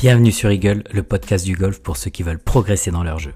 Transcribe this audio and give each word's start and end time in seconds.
Bienvenue 0.00 0.32
sur 0.32 0.50
Eagle, 0.50 0.82
le 0.92 1.02
podcast 1.02 1.44
du 1.44 1.54
golf 1.54 1.80
pour 1.82 1.98
ceux 1.98 2.08
qui 2.08 2.22
veulent 2.22 2.42
progresser 2.42 2.90
dans 2.90 3.02
leur 3.02 3.18
jeu. 3.18 3.34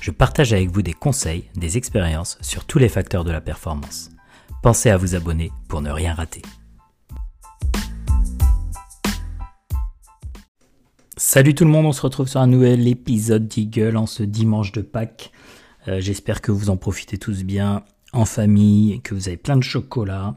Je 0.00 0.10
partage 0.10 0.54
avec 0.54 0.70
vous 0.70 0.80
des 0.80 0.94
conseils, 0.94 1.50
des 1.54 1.76
expériences 1.76 2.38
sur 2.40 2.64
tous 2.64 2.78
les 2.78 2.88
facteurs 2.88 3.24
de 3.24 3.30
la 3.30 3.42
performance. 3.42 4.08
Pensez 4.62 4.88
à 4.88 4.96
vous 4.96 5.14
abonner 5.14 5.52
pour 5.68 5.82
ne 5.82 5.90
rien 5.90 6.14
rater. 6.14 6.40
Salut 11.18 11.54
tout 11.54 11.66
le 11.66 11.70
monde, 11.70 11.84
on 11.84 11.92
se 11.92 12.00
retrouve 12.00 12.26
sur 12.26 12.40
un 12.40 12.46
nouvel 12.46 12.88
épisode 12.88 13.46
d'Eagle 13.46 13.98
en 13.98 14.06
ce 14.06 14.22
dimanche 14.22 14.72
de 14.72 14.80
Pâques. 14.80 15.30
Euh, 15.88 16.00
j'espère 16.00 16.40
que 16.40 16.52
vous 16.52 16.70
en 16.70 16.78
profitez 16.78 17.18
tous 17.18 17.44
bien 17.44 17.82
en 18.14 18.24
famille, 18.24 19.02
que 19.02 19.14
vous 19.14 19.28
avez 19.28 19.36
plein 19.36 19.58
de 19.58 19.62
chocolat, 19.62 20.36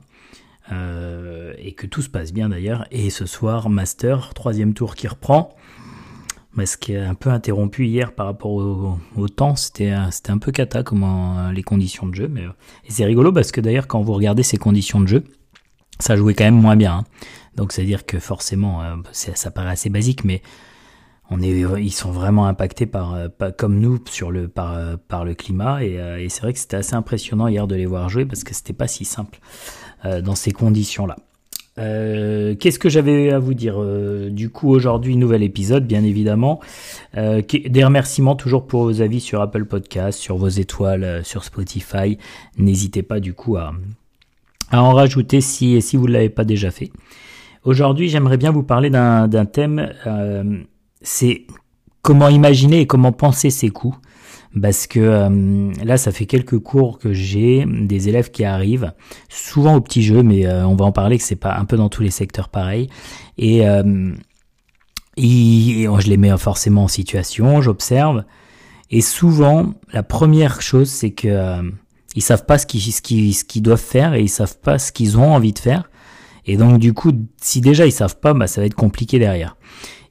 euh, 0.72 1.54
et 1.58 1.74
que 1.74 1.86
tout 1.86 2.02
se 2.02 2.10
passe 2.10 2.32
bien 2.32 2.50
d'ailleurs. 2.50 2.86
Et 2.92 3.10
ce 3.10 3.26
soir, 3.26 3.70
Master, 3.70 4.34
troisième 4.34 4.74
tour 4.74 4.96
qui 4.96 5.08
reprend. 5.08 5.56
Ce 6.66 6.78
qui 6.78 6.94
est 6.94 7.00
un 7.00 7.16
peu 7.16 7.30
interrompu 7.30 7.88
hier 7.88 8.14
par 8.14 8.26
rapport 8.26 8.52
au, 8.52 9.28
temps, 9.30 9.56
c'était 9.56 9.92
un 9.92 10.38
peu 10.38 10.52
cata 10.52 10.84
comment 10.84 11.40
euh, 11.40 11.52
les 11.52 11.64
conditions 11.64 12.08
de 12.08 12.16
jeu. 12.16 12.28
Mais, 12.28 12.44
euh, 12.44 12.52
et 12.86 12.92
c'est 12.92 13.06
rigolo 13.06 13.32
parce 13.32 13.52
que 13.52 13.62
d'ailleurs 13.62 13.88
quand 13.88 14.02
vous 14.02 14.14
regardez 14.14 14.44
ces 14.44 14.58
conditions 14.58 15.00
de 15.00 15.08
jeu, 15.08 15.24
ça 16.00 16.16
jouait 16.16 16.34
quand 16.34 16.44
même 16.44 16.62
moins 16.62 16.76
bien. 16.76 16.94
Hein. 16.94 17.04
Donc 17.56 17.72
c'est 17.72 17.82
à 17.82 17.86
dire 17.86 18.06
que 18.06 18.20
forcément, 18.20 18.82
ça 19.12 19.52
paraît 19.52 19.72
assez 19.72 19.90
basique, 19.90 20.24
mais 20.24 20.42
ils 21.32 21.94
sont 21.94 22.12
vraiment 22.12 22.46
impactés 22.46 22.86
par, 22.86 23.18
comme 23.58 23.80
nous 23.80 24.00
sur 24.10 24.32
le 24.32 24.48
par, 24.48 24.98
par 25.10 25.26
le 25.26 25.34
climat 25.34 25.84
et, 25.84 25.96
et 26.20 26.30
c'est 26.30 26.42
vrai 26.42 26.54
que 26.54 26.60
c'était 26.60 26.78
assez 26.78 26.96
impressionnant 26.96 27.48
hier 27.48 27.68
de 27.68 27.76
les 27.76 27.86
voir 27.86 28.08
jouer 28.10 28.26
parce 28.26 28.46
que 28.46 28.54
c'était 28.54 28.74
pas 28.74 28.88
si 28.88 29.04
simple. 29.04 29.40
Euh, 30.04 30.20
dans 30.22 30.34
ces 30.34 30.52
conditions-là. 30.52 31.16
Euh, 31.78 32.56
qu'est-ce 32.56 32.80
que 32.80 32.90
j'avais 32.90 33.32
à 33.32 33.38
vous 33.38 33.54
dire 33.54 33.76
euh, 33.78 34.32
Du 34.32 34.50
coup, 34.50 34.70
aujourd'hui, 34.70 35.16
nouvel 35.16 35.44
épisode, 35.44 35.86
bien 35.86 36.04
évidemment. 36.04 36.60
des 37.14 37.84
remerciements 37.84 38.36
toujours 38.36 38.66
pour 38.66 38.84
vos 38.84 39.02
avis 39.02 39.20
sur 39.20 39.42
Apple 39.42 39.66
Podcast, 39.66 40.18
sur 40.18 40.38
vos 40.38 40.48
étoiles, 40.48 41.22
sur 41.24 41.44
Spotify. 41.44 42.18
N'hésitez 42.58 43.04
pas 43.04 43.20
du 43.20 43.36
coup 43.36 43.58
à, 43.58 43.74
en 44.72 44.94
rajouter 44.94 45.40
si, 45.40 45.80
si 45.84 45.98
vous 45.98 46.08
ne 46.08 46.14
l'avez 46.14 46.30
pas 46.30 46.46
déjà 46.46 46.72
fait. 46.72 46.92
Aujourd'hui, 47.64 48.10
j'aimerais 48.10 48.38
bien 48.38 48.52
vous 48.52 48.64
parler 48.64 48.90
d'un 48.90 49.46
thème. 49.46 49.94
C'est 51.04 51.46
comment 52.02 52.30
imaginer 52.30 52.80
et 52.82 52.88
comment 52.88 53.12
penser 53.12 53.52
ses 53.52 53.70
coups 53.70 53.98
parce 54.60 54.86
que 54.88 55.00
euh, 55.00 55.72
là 55.84 55.98
ça 55.98 56.12
fait 56.12 56.26
quelques 56.26 56.60
cours 56.60 57.00
que 57.00 57.14
j'ai 57.14 57.66
des 57.66 58.10
élèves 58.10 58.32
qui 58.32 58.44
arrivent 58.44 58.92
souvent 59.30 59.76
au 59.76 59.82
petit 59.82 60.04
jeu 60.04 60.24
mais 60.24 60.46
euh, 60.46 60.66
on 60.68 60.76
va 60.76 60.86
en 60.86 60.92
parler 60.92 61.18
que 61.18 61.24
c'est 61.24 61.36
pas 61.36 61.56
un 61.56 61.66
peu 61.66 61.78
dans 61.78 61.90
tous 61.90 62.04
les 62.04 62.12
secteurs 62.12 62.50
pareil. 62.50 62.90
Et, 63.38 63.68
euh, 63.68 64.12
je 65.18 66.10
les 66.10 66.18
mets 66.18 66.36
forcément 66.38 66.86
en 66.86 66.88
situation 66.88 67.62
j'observe. 67.62 68.24
Et 68.90 69.02
souvent 69.02 69.74
la 69.94 70.04
première 70.04 70.62
chose 70.62 70.90
c'est 70.90 71.12
que 71.12 71.62
ils 72.16 72.22
savent 72.22 72.46
pas 72.46 72.58
ce 72.58 72.66
qu'ils 72.66 72.82
ce 72.82 73.02
qu'ils 73.02 73.34
ce 73.34 73.46
qu'ils 73.46 73.62
doivent 73.62 73.80
faire 73.80 74.16
et 74.16 74.22
ils 74.22 74.30
savent 74.30 74.58
pas 74.60 74.80
ce 74.80 74.92
qu'ils 74.92 75.18
ont 75.18 75.34
envie 75.34 75.54
de 75.54 75.60
faire. 75.60 75.90
Et 76.46 76.58
donc 76.58 76.80
du 76.80 76.92
coup 76.94 77.12
si 77.42 77.62
déjà 77.62 77.86
ils 77.86 77.92
savent 77.94 78.20
pas 78.20 78.34
bah 78.34 78.48
ça 78.48 78.60
va 78.60 78.68
être 78.68 78.76
compliqué 78.76 79.18
derrière. 79.18 79.56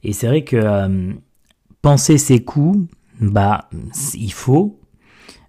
Et 0.03 0.13
c'est 0.13 0.25
vrai 0.25 0.43
que 0.43 1.13
penser 1.83 2.17
ses 2.17 2.43
coups 2.43 2.87
bah, 3.21 3.69
il 4.15 4.33
faut. 4.33 4.79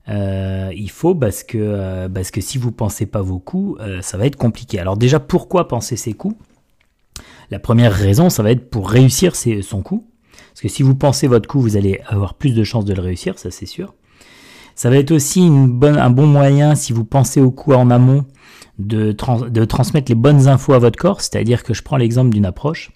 Euh, 0.08 0.70
il 0.74 0.90
faut 0.90 1.14
parce 1.14 1.44
que 1.44 1.58
euh, 1.58 2.08
parce 2.08 2.32
que 2.32 2.40
si 2.40 2.58
vous 2.58 2.72
pensez 2.72 3.06
pas 3.06 3.22
vos 3.22 3.38
coups, 3.38 3.80
euh, 3.80 4.02
ça 4.02 4.18
va 4.18 4.26
être 4.26 4.36
compliqué. 4.36 4.78
Alors 4.78 4.96
déjà, 4.96 5.18
pourquoi 5.20 5.68
penser 5.68 5.96
ses 5.96 6.12
coups? 6.12 6.36
La 7.50 7.58
première 7.58 7.92
raison, 7.92 8.30
ça 8.30 8.42
va 8.42 8.50
être 8.50 8.68
pour 8.70 8.90
réussir 8.90 9.34
son 9.36 9.82
coup. 9.82 10.06
Parce 10.50 10.60
que 10.60 10.68
si 10.68 10.82
vous 10.82 10.94
pensez 10.94 11.26
votre 11.28 11.48
coup, 11.48 11.60
vous 11.60 11.76
allez 11.76 12.00
avoir 12.06 12.34
plus 12.34 12.54
de 12.54 12.64
chances 12.64 12.84
de 12.84 12.94
le 12.94 13.00
réussir, 13.00 13.38
ça 13.38 13.50
c'est 13.50 13.66
sûr. 13.66 13.94
Ça 14.74 14.90
va 14.90 14.96
être 14.96 15.10
aussi 15.10 15.40
un 15.42 16.10
bon 16.10 16.26
moyen, 16.26 16.74
si 16.74 16.92
vous 16.92 17.04
pensez 17.04 17.40
au 17.40 17.50
coup 17.50 17.74
en 17.74 17.90
amont, 17.90 18.24
de 18.78 19.12
transmettre 19.12 20.10
les 20.10 20.14
bonnes 20.14 20.48
infos 20.48 20.72
à 20.72 20.78
votre 20.78 20.98
corps. 20.98 21.20
C'est-à-dire 21.20 21.62
que 21.62 21.74
je 21.74 21.82
prends 21.82 21.98
l'exemple 21.98 22.30
d'une 22.30 22.46
approche. 22.46 22.90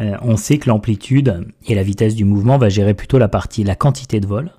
Euh, 0.00 0.16
on 0.22 0.36
sait 0.36 0.58
que 0.58 0.68
l'amplitude 0.68 1.46
et 1.66 1.74
la 1.74 1.82
vitesse 1.82 2.14
du 2.14 2.24
mouvement 2.24 2.58
va 2.58 2.68
gérer 2.68 2.94
plutôt 2.94 3.18
la 3.18 3.28
partie, 3.28 3.64
la 3.64 3.76
quantité 3.76 4.20
de 4.20 4.26
vol. 4.26 4.52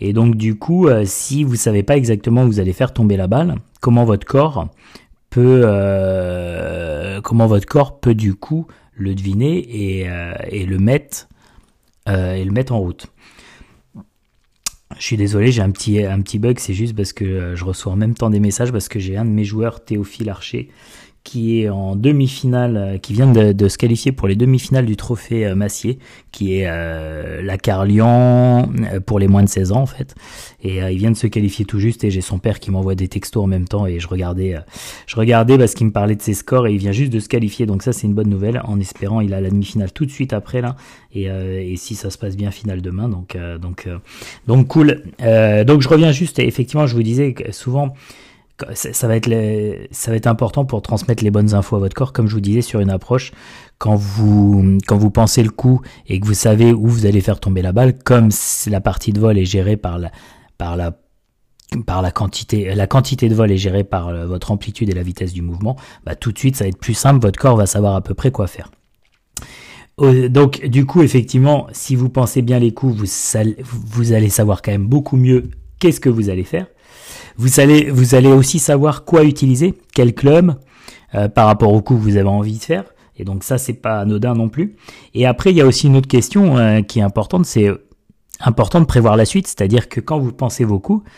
Et 0.00 0.12
donc 0.12 0.34
du 0.34 0.56
coup, 0.56 0.88
euh, 0.88 1.04
si 1.06 1.44
vous 1.44 1.54
savez 1.54 1.84
pas 1.84 1.96
exactement 1.96 2.42
où 2.42 2.46
vous 2.46 2.60
allez 2.60 2.72
faire 2.72 2.92
tomber 2.92 3.16
la 3.16 3.28
balle, 3.28 3.56
comment 3.80 4.04
votre 4.04 4.26
corps 4.26 4.68
peut, 5.30 5.62
euh, 5.64 7.20
comment 7.20 7.46
votre 7.46 7.66
corps 7.66 8.00
peut 8.00 8.14
du 8.14 8.34
coup 8.34 8.66
le 8.96 9.14
deviner 9.14 9.58
et, 9.58 10.66
le 10.66 10.78
mettre 10.78 11.28
et 12.06 12.44
le 12.44 12.50
mettre 12.52 12.72
en 12.72 12.78
route. 12.78 13.08
Je 14.96 15.02
suis 15.02 15.16
désolé, 15.16 15.50
j'ai 15.50 15.62
un 15.62 15.72
petit, 15.72 16.04
un 16.04 16.20
petit 16.20 16.38
bug, 16.38 16.60
c'est 16.60 16.74
juste 16.74 16.94
parce 16.94 17.12
que 17.12 17.56
je 17.56 17.64
reçois 17.64 17.92
en 17.92 17.96
même 17.96 18.14
temps 18.14 18.30
des 18.30 18.38
messages 18.38 18.70
parce 18.70 18.86
que 18.86 19.00
j'ai 19.00 19.16
un 19.16 19.24
de 19.24 19.30
mes 19.30 19.42
joueurs, 19.42 19.84
Théophile 19.84 20.30
Archer, 20.30 20.68
qui 21.24 21.62
est 21.62 21.70
en 21.70 21.96
demi-finale, 21.96 22.76
euh, 22.76 22.98
qui 22.98 23.14
vient 23.14 23.26
de, 23.26 23.68
se 23.68 23.78
qualifier 23.78 24.12
pour 24.12 24.28
les 24.28 24.36
demi-finales 24.36 24.84
du 24.84 24.94
trophée 24.94 25.46
euh, 25.46 25.54
Massier, 25.54 25.98
qui 26.32 26.58
est 26.58 26.66
euh, 26.66 27.40
la 27.42 27.56
Carlian 27.56 28.70
pour 29.06 29.18
les 29.18 29.26
moins 29.26 29.42
de 29.42 29.48
16 29.48 29.72
ans 29.72 29.80
en 29.80 29.86
fait. 29.86 30.14
Et 30.62 30.78
il 30.78 30.98
vient 30.98 31.10
de 31.10 31.16
se 31.16 31.26
qualifier 31.26 31.64
tout 31.64 31.78
juste 31.78 32.04
et 32.04 32.10
j'ai 32.10 32.20
son 32.20 32.38
père 32.38 32.60
qui 32.60 32.70
m'envoie 32.70 32.94
des 32.94 33.08
textos 33.08 33.42
en 33.42 33.46
même 33.46 33.66
temps 33.66 33.86
et 33.86 34.00
je 34.00 34.08
regardais, 34.08 34.56
je 35.06 35.16
regardais 35.16 35.58
parce 35.58 35.74
qu'il 35.74 35.86
me 35.86 35.92
parlait 35.92 36.16
de 36.16 36.22
ses 36.22 36.34
scores 36.34 36.66
et 36.66 36.72
il 36.72 36.78
vient 36.78 36.92
juste 36.92 37.12
de 37.12 37.20
se 37.20 37.28
qualifier. 37.28 37.66
Donc 37.66 37.82
ça 37.82 37.92
c'est 37.92 38.06
une 38.06 38.14
bonne 38.14 38.28
nouvelle. 38.28 38.60
En 38.64 38.80
espérant 38.80 39.20
il 39.20 39.32
a 39.34 39.40
la 39.40 39.50
demi-finale 39.50 39.92
tout 39.92 40.06
de 40.06 40.10
suite 40.10 40.32
après 40.32 40.60
là 40.60 40.76
et, 41.12 41.24
et 41.24 41.76
si 41.76 41.94
ça 41.94 42.10
se 42.10 42.18
passe 42.18 42.36
bien 42.36 42.50
finale 42.50 42.82
demain 42.82 43.08
donc 43.08 43.36
donc 43.60 43.88
donc 44.46 44.68
cool. 44.68 45.02
donc 45.18 45.80
je 45.80 45.88
reviens 45.88 46.12
juste 46.12 46.38
effectivement 46.38 46.86
je 46.86 46.94
vous 46.94 47.02
disais 47.02 47.34
souvent 47.52 47.94
ça 48.74 49.08
va 49.08 49.16
être 49.16 50.26
important 50.26 50.64
pour 50.64 50.80
transmettre 50.80 51.24
les 51.24 51.30
bonnes 51.30 51.54
infos 51.54 51.76
à 51.76 51.78
votre 51.80 51.94
corps. 51.94 52.12
Comme 52.12 52.28
je 52.28 52.34
vous 52.34 52.40
disais 52.40 52.62
sur 52.62 52.80
une 52.80 52.90
approche 52.90 53.32
quand 53.78 53.96
vous 53.96 54.78
quand 54.86 54.96
vous 54.96 55.10
pensez 55.10 55.42
le 55.42 55.50
coup 55.50 55.80
et 56.06 56.20
que 56.20 56.26
vous 56.26 56.34
savez 56.34 56.72
où 56.72 56.86
vous 56.86 57.06
allez 57.06 57.20
faire 57.20 57.40
tomber 57.40 57.62
la 57.62 57.72
balle 57.72 57.98
comme 57.98 58.28
la 58.66 58.80
partie 58.80 59.12
de 59.12 59.20
vol 59.20 59.38
est 59.38 59.44
gérée 59.44 59.76
par 59.76 59.98
la 59.98 60.12
par 60.56 60.76
la 60.76 60.96
par 61.84 62.00
la 62.00 62.12
quantité 62.12 62.72
la 62.74 62.86
quantité 62.86 63.28
de 63.28 63.34
vol 63.34 63.50
est 63.50 63.56
gérée 63.56 63.82
par 63.82 64.08
euh, 64.08 64.26
votre 64.26 64.52
amplitude 64.52 64.88
et 64.88 64.94
la 64.94 65.02
vitesse 65.02 65.32
du 65.32 65.42
mouvement 65.42 65.76
bah 66.04 66.14
tout 66.14 66.30
de 66.30 66.38
suite 66.38 66.56
ça 66.56 66.64
va 66.64 66.68
être 66.68 66.78
plus 66.78 66.94
simple. 66.94 67.20
Votre 67.20 67.38
corps 67.38 67.56
va 67.56 67.66
savoir 67.66 67.96
à 67.96 68.02
peu 68.02 68.14
près 68.14 68.30
quoi 68.30 68.46
faire. 68.46 68.70
Donc 69.98 70.64
du 70.64 70.86
coup 70.86 71.02
effectivement 71.02 71.66
si 71.72 71.96
vous 71.96 72.08
pensez 72.08 72.42
bien 72.42 72.60
les 72.60 72.72
coups 72.72 72.96
vous 73.64 74.12
allez 74.12 74.28
savoir 74.28 74.62
quand 74.62 74.72
même 74.72 74.86
beaucoup 74.86 75.16
mieux 75.16 75.50
qu'est-ce 75.80 76.00
que 76.00 76.08
vous 76.08 76.30
allez 76.30 76.44
faire 76.44 76.66
vous 77.36 77.60
allez, 77.60 77.90
vous 77.90 78.14
allez 78.14 78.28
aussi 78.28 78.58
savoir 78.58 79.04
quoi 79.04 79.24
utiliser, 79.24 79.74
quel 79.94 80.14
club, 80.14 80.54
euh, 81.14 81.28
par 81.28 81.46
rapport 81.46 81.72
au 81.72 81.80
coup 81.80 81.94
que 81.94 82.00
vous 82.00 82.16
avez 82.16 82.28
envie 82.28 82.58
de 82.58 82.64
faire. 82.64 82.84
Et 83.16 83.24
donc 83.24 83.44
ça, 83.44 83.58
c'est 83.58 83.74
pas 83.74 84.00
anodin 84.00 84.34
non 84.34 84.48
plus. 84.48 84.76
Et 85.14 85.26
après, 85.26 85.50
il 85.50 85.56
y 85.56 85.60
a 85.60 85.66
aussi 85.66 85.86
une 85.86 85.96
autre 85.96 86.08
question 86.08 86.58
euh, 86.58 86.82
qui 86.82 86.98
est 86.98 87.02
importante, 87.02 87.46
c'est 87.46 87.70
important 88.40 88.80
de 88.80 88.86
prévoir 88.86 89.16
la 89.16 89.24
suite, 89.24 89.46
c'est-à-dire 89.46 89.88
que 89.88 90.00
quand 90.00 90.18
vous 90.18 90.32
pensez 90.32 90.64
vos 90.64 90.78
coups, 90.78 91.08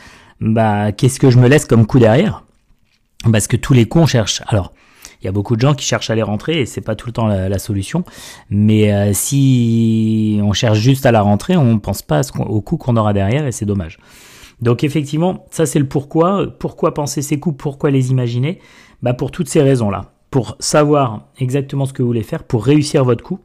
bah 0.41 0.93
qu'est-ce 0.93 1.19
que 1.19 1.31
je 1.31 1.39
me 1.39 1.49
laisse 1.49 1.65
comme 1.65 1.87
coup 1.87 1.99
derrière? 1.99 2.45
Parce 3.33 3.47
que 3.47 3.57
tous 3.57 3.73
les 3.73 3.87
coups 3.87 4.05
on 4.05 4.07
cherche. 4.07 4.43
Alors, 4.47 4.73
il 5.23 5.25
y 5.25 5.29
a 5.29 5.33
beaucoup 5.33 5.57
de 5.57 5.61
gens 5.63 5.75
qui 5.75 5.85
cherchent 5.85 6.11
à 6.11 6.15
les 6.15 6.23
rentrer 6.23 6.61
et 6.61 6.67
c'est 6.67 6.83
pas 6.83 6.95
tout 6.95 7.07
le 7.07 7.13
temps 7.13 7.27
la, 7.27 7.59
solution. 7.59 8.05
Mais 8.51 8.93
euh, 8.93 9.13
si 9.15 10.39
on 10.43 10.53
cherche 10.53 10.79
juste 10.79 11.07
à 11.07 11.13
la 11.13 11.23
rentrer, 11.23 11.57
on 11.57 11.79
pense 11.79 12.03
pas 12.03 12.21
au 12.39 12.61
coup 12.61 12.77
qu'on 12.77 12.97
aura 12.97 13.13
derrière 13.15 13.47
et 13.47 13.53
c'est 13.53 13.65
dommage. 13.65 13.99
Donc 14.61 14.85
effectivement, 14.85 15.47
ça 15.51 15.67
c'est 15.67 15.79
le 15.79 15.89
pourquoi. 15.89 16.47
Pourquoi 16.59 16.95
penser 16.95 17.23
ces 17.23 17.39
coups 17.39 17.57
Pourquoi 17.59 17.91
les 17.91 18.11
imaginer? 18.11 18.61
Bah 19.03 19.15
pour 19.15 19.31
toutes 19.31 19.49
ces 19.49 19.63
raisons-là. 19.63 20.13
Pour 20.31 20.57
savoir 20.59 21.29
exactement 21.39 21.87
ce 21.87 21.93
que 21.93 22.03
vous 22.03 22.09
voulez 22.09 22.23
faire, 22.23 22.45
pour 22.45 22.65
réussir 22.65 23.05
votre 23.05 23.23
coup, 23.23 23.41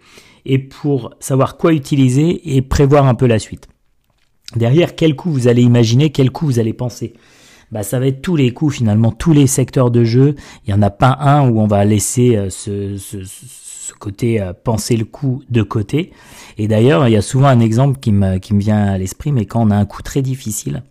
et 0.45 0.57
pour 0.57 1.13
savoir 1.19 1.57
quoi 1.57 1.73
utiliser 1.73 2.55
et 2.55 2.61
prévoir 2.61 3.05
un 3.05 3.15
peu 3.15 3.27
la 3.27 3.39
suite. 3.39 3.67
Derrière, 4.55 4.95
quel 4.95 5.15
coup 5.15 5.31
vous 5.31 5.47
allez 5.47 5.61
imaginer, 5.61 6.09
quel 6.09 6.31
coup 6.31 6.45
vous 6.45 6.59
allez 6.59 6.73
penser? 6.73 7.13
Bah, 7.71 7.83
ça 7.83 7.99
va 7.99 8.07
être 8.07 8.21
tous 8.21 8.35
les 8.35 8.51
coups 8.51 8.77
finalement, 8.77 9.11
tous 9.11 9.31
les 9.31 9.47
secteurs 9.47 9.91
de 9.91 10.03
jeu. 10.03 10.35
Il 10.65 10.73
n'y 10.73 10.73
en 10.73 10.81
a 10.81 10.89
pas 10.89 11.17
un 11.21 11.49
où 11.49 11.61
on 11.61 11.67
va 11.67 11.85
laisser 11.85 12.35
euh, 12.35 12.49
ce, 12.49 12.97
côté 13.93 14.41
euh, 14.41 14.53
penser 14.53 14.97
le 14.97 15.05
coup 15.05 15.43
de 15.49 15.61
côté. 15.61 16.11
Et 16.57 16.67
d'ailleurs, 16.67 17.07
il 17.07 17.11
y 17.11 17.17
a 17.17 17.21
souvent 17.21 17.47
un 17.47 17.59
exemple 17.59 17.99
qui 17.99 18.11
me, 18.11 18.37
qui 18.37 18.53
me 18.53 18.59
vient 18.59 18.85
à 18.85 18.97
l'esprit, 18.97 19.31
mais 19.31 19.45
quand 19.45 19.61
on 19.61 19.71
a 19.71 19.75
un 19.75 19.85
coup 19.85 20.01
très 20.01 20.21
difficile, 20.21 20.83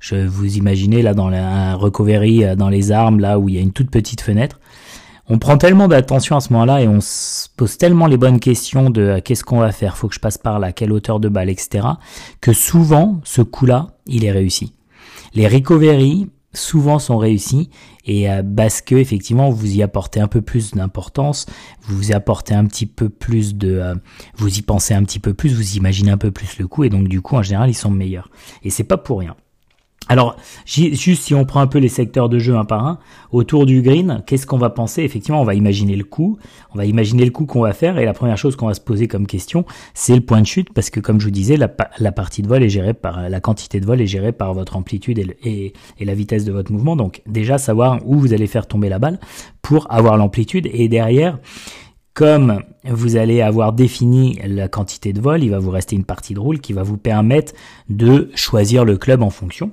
je 0.00 0.16
vous 0.26 0.56
imaginez 0.56 1.02
là 1.02 1.14
dans 1.14 1.28
un 1.28 1.74
recovery 1.74 2.44
euh, 2.44 2.56
dans 2.56 2.68
les 2.68 2.92
armes, 2.92 3.20
là 3.20 3.38
où 3.38 3.48
il 3.48 3.54
y 3.54 3.58
a 3.58 3.60
une 3.60 3.72
toute 3.72 3.90
petite 3.90 4.20
fenêtre, 4.20 4.58
on 5.30 5.38
prend 5.38 5.58
tellement 5.58 5.88
d'attention 5.88 6.36
à 6.36 6.40
ce 6.40 6.52
moment-là 6.54 6.80
et 6.80 6.88
on 6.88 7.00
se 7.00 7.48
pose 7.56 7.76
tellement 7.76 8.06
les 8.06 8.16
bonnes 8.16 8.40
questions 8.40 8.88
de 8.88 9.02
euh, 9.02 9.20
qu'est-ce 9.22 9.44
qu'on 9.44 9.58
va 9.58 9.72
faire, 9.72 9.96
faut 9.96 10.08
que 10.08 10.14
je 10.14 10.20
passe 10.20 10.38
par 10.38 10.58
là, 10.58 10.72
quelle 10.72 10.92
hauteur 10.92 11.20
de 11.20 11.28
balle, 11.28 11.50
etc., 11.50 11.86
que 12.40 12.52
souvent 12.52 13.20
ce 13.24 13.42
coup-là, 13.42 13.88
il 14.06 14.24
est 14.24 14.32
réussi. 14.32 14.72
Les 15.34 15.46
recovery, 15.46 16.28
souvent 16.54 16.98
sont 16.98 17.18
réussis 17.18 17.70
et 18.06 18.30
euh, 18.30 18.42
parce 18.42 18.80
que 18.80 18.94
effectivement 18.94 19.50
vous 19.50 19.76
y 19.76 19.82
apportez 19.82 20.20
un 20.20 20.28
peu 20.28 20.40
plus 20.40 20.72
d'importance, 20.72 21.46
vous 21.82 22.10
y 22.10 22.14
apportez 22.14 22.54
un 22.54 22.64
petit 22.64 22.86
peu 22.86 23.08
plus 23.08 23.54
de, 23.54 23.74
euh, 23.74 23.94
vous 24.36 24.58
y 24.58 24.62
pensez 24.62 24.94
un 24.94 25.04
petit 25.04 25.18
peu 25.18 25.34
plus, 25.34 25.54
vous 25.54 25.76
imaginez 25.76 26.10
un 26.10 26.18
peu 26.18 26.30
plus 26.30 26.58
le 26.58 26.66
coup 26.66 26.84
et 26.84 26.88
donc 26.88 27.08
du 27.08 27.20
coup 27.20 27.36
en 27.36 27.42
général 27.42 27.70
ils 27.70 27.74
sont 27.74 27.90
meilleurs. 27.90 28.30
Et 28.62 28.70
c'est 28.70 28.84
pas 28.84 28.96
pour 28.96 29.20
rien. 29.20 29.36
Alors, 30.08 30.36
juste 30.64 31.22
si 31.22 31.34
on 31.34 31.44
prend 31.44 31.60
un 31.60 31.66
peu 31.66 31.78
les 31.78 31.88
secteurs 31.88 32.28
de 32.28 32.38
jeu 32.38 32.56
un 32.56 32.64
par 32.64 32.86
un, 32.86 32.98
autour 33.30 33.66
du 33.66 33.82
green, 33.82 34.22
qu'est-ce 34.26 34.46
qu'on 34.46 34.58
va 34.58 34.70
penser? 34.70 35.02
Effectivement, 35.02 35.40
on 35.40 35.44
va 35.44 35.54
imaginer 35.54 35.96
le 35.96 36.04
coup, 36.04 36.38
on 36.74 36.78
va 36.78 36.86
imaginer 36.86 37.24
le 37.24 37.30
coup 37.30 37.44
qu'on 37.44 37.60
va 37.60 37.74
faire, 37.74 37.98
et 37.98 38.04
la 38.04 38.14
première 38.14 38.38
chose 38.38 38.56
qu'on 38.56 38.68
va 38.68 38.74
se 38.74 38.80
poser 38.80 39.06
comme 39.06 39.26
question, 39.26 39.66
c'est 39.92 40.14
le 40.14 40.22
point 40.22 40.40
de 40.40 40.46
chute, 40.46 40.72
parce 40.72 40.88
que 40.88 41.00
comme 41.00 41.20
je 41.20 41.26
vous 41.26 41.30
disais, 41.30 41.56
la, 41.56 41.68
partie 42.12 42.42
de 42.42 42.48
vol 42.48 42.62
est 42.62 42.70
gérée 42.70 42.94
par, 42.94 43.28
la 43.28 43.40
quantité 43.40 43.80
de 43.80 43.86
vol 43.86 44.00
est 44.00 44.06
gérée 44.06 44.32
par 44.32 44.54
votre 44.54 44.76
amplitude 44.76 45.18
et, 45.18 45.74
et 45.98 46.04
la 46.04 46.14
vitesse 46.14 46.44
de 46.44 46.52
votre 46.52 46.72
mouvement. 46.72 46.96
Donc, 46.96 47.22
déjà 47.26 47.58
savoir 47.58 47.98
où 48.06 48.18
vous 48.18 48.32
allez 48.32 48.46
faire 48.46 48.66
tomber 48.66 48.88
la 48.88 48.98
balle 48.98 49.20
pour 49.60 49.92
avoir 49.92 50.16
l'amplitude, 50.16 50.68
et 50.72 50.88
derrière, 50.88 51.38
comme 52.18 52.64
vous 52.84 53.14
allez 53.14 53.42
avoir 53.42 53.72
défini 53.72 54.40
la 54.44 54.66
quantité 54.66 55.12
de 55.12 55.20
vol, 55.20 55.44
il 55.44 55.50
va 55.50 55.60
vous 55.60 55.70
rester 55.70 55.94
une 55.94 56.02
partie 56.02 56.34
de 56.34 56.40
roule 56.40 56.58
qui 56.58 56.72
va 56.72 56.82
vous 56.82 56.96
permettre 56.96 57.52
de 57.90 58.30
choisir 58.34 58.84
le 58.84 58.96
club 58.96 59.22
en 59.22 59.30
fonction. 59.30 59.70